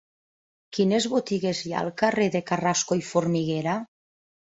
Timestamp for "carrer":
2.05-2.29